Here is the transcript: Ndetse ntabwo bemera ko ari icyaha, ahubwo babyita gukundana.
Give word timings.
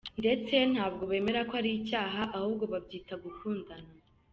Ndetse 0.21 0.55
ntabwo 0.73 1.03
bemera 1.11 1.41
ko 1.49 1.53
ari 1.59 1.69
icyaha, 1.79 2.21
ahubwo 2.37 2.63
babyita 2.71 3.13
gukundana. 3.23 3.91